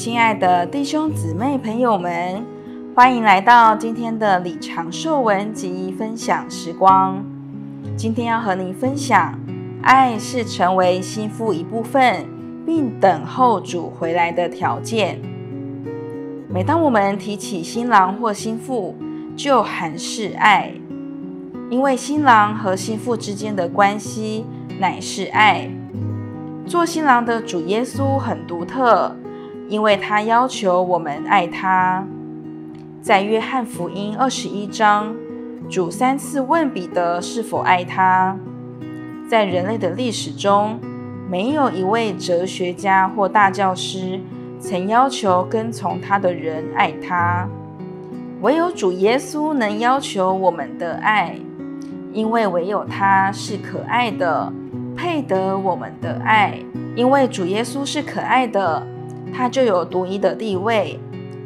[0.00, 2.42] 亲爱的弟兄姊妹朋友们，
[2.96, 7.22] 欢迎来到今天的李长寿文集分享时光。
[7.98, 9.38] 今天要和您分享，
[9.82, 12.26] 爱是成为心腹一部分，
[12.64, 15.20] 并等候主回来的条件。
[16.48, 18.96] 每当我们提起新郎或新妇，
[19.36, 20.72] 就还是爱，
[21.68, 24.46] 因为新郎和新妇之间的关系
[24.78, 25.70] 乃是爱。
[26.64, 29.14] 做新郎的主耶稣很独特，
[29.70, 32.04] 因为他要求我们爱他。
[33.00, 35.14] 在约翰福音二十一章，
[35.70, 38.36] 主三次问彼得是否爱他。
[39.28, 40.78] 在人类的历史中，
[41.30, 44.20] 没有一位哲学家或大教师
[44.58, 47.48] 曾要求跟从他的人爱他，
[48.40, 51.36] 唯有主耶稣能要求我们的爱，
[52.12, 54.52] 因为唯有他是可爱的。
[54.96, 56.58] 配得我们的爱，
[56.94, 58.86] 因为主耶稣是可爱的，
[59.32, 60.98] 他就有独一的地位，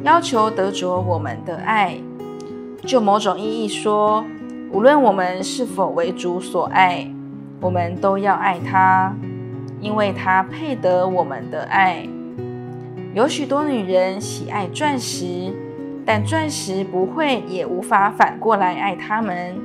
[0.03, 1.97] 要求得着我们的爱。
[2.83, 4.23] 就某种意义说，
[4.71, 7.09] 无论我们是否为主所爱，
[7.59, 9.15] 我们都要爱他，
[9.79, 12.07] 因为他配得我们的爱。
[13.13, 15.53] 有许多女人喜爱钻石，
[16.05, 19.55] 但钻石不会也无法反过来爱他们。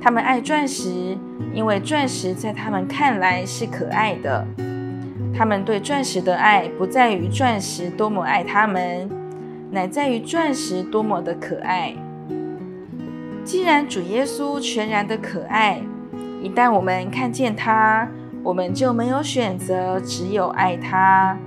[0.00, 1.18] 他们爱钻石，
[1.52, 4.46] 因为钻石在他们看来是可爱的。
[5.38, 9.08] 他们对钻石的爱不在于钻石多么爱他们，
[9.70, 11.94] 乃在于钻石多么的可爱。
[13.44, 15.80] 既然主耶稣全然的可爱，
[16.42, 18.08] 一旦我们看见他，
[18.42, 21.38] 我们就没有选择，只有爱他。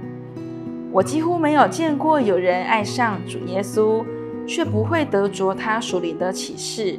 [0.94, 4.06] 我几乎没有见过有人爱上主耶稣，
[4.48, 6.98] 却不会得着他属灵的启示。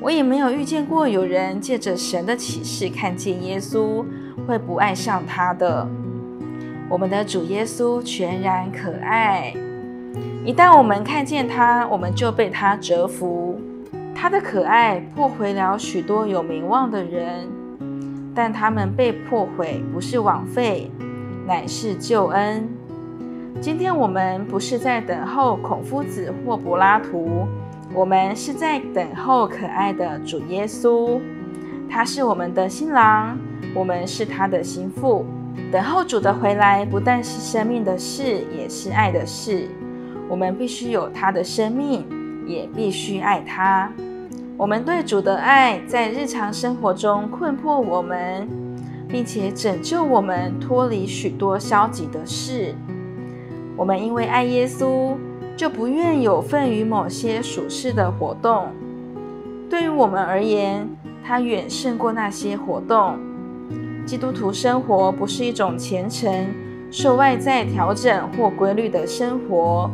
[0.00, 4.02] 我也没有遇见过有人借着神的启示看见耶稣
[4.46, 5.86] 会不爱上他的。
[6.90, 9.52] 我们的主耶稣全然可爱，
[10.42, 13.60] 一旦我们看见他，我们就被他折服。
[14.14, 17.46] 他的可爱破毁了许多有名望的人，
[18.34, 20.90] 但他们被破毁不是枉费，
[21.46, 22.66] 乃是救恩。
[23.60, 27.46] 今天我们不是在等候孔夫子或柏拉图。
[27.94, 31.20] 我们是在等候可爱的主耶稣，
[31.88, 33.38] 他是我们的新郎，
[33.74, 35.24] 我们是他的新妇。
[35.70, 39.68] 等候主的回来，不但是生命的事，也是爱的事。
[40.28, 42.04] 我们必须有他的生命，
[42.46, 43.90] 也必须爱他。
[44.56, 48.48] 我们对主的爱，在日常生活中困迫我们，
[49.08, 52.74] 并且拯救我们脱离许多消极的事。
[53.76, 55.16] 我们因为爱耶稣。
[55.58, 58.68] 就不愿有份于某些属世的活动。
[59.68, 60.88] 对于我们而言，
[61.24, 63.18] 它远胜过那些活动。
[64.08, 66.46] 基督徒生活不是一种虔诚、
[66.90, 69.90] 受外在调整或规律的生活。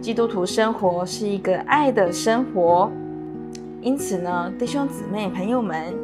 [0.00, 2.90] 基督徒生活是一个爱的生活。
[3.82, 5.94] 因此呢，弟兄姊妹、朋友们，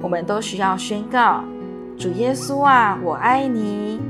[0.00, 1.44] 我们都需要宣告：
[1.96, 4.00] 主耶稣啊，我爱你，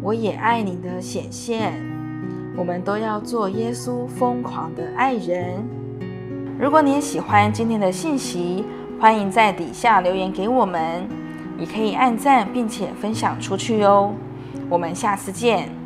[0.00, 1.74] 我也爱你的显现。
[2.56, 5.62] 我们都要做耶稣疯狂的爱人。
[6.58, 8.64] 如果你也喜欢今天的信息，
[8.98, 11.06] 欢迎在底下留言给我们，
[11.62, 14.12] 也可以按赞并且分享出去哦。
[14.68, 15.81] 我们下次见。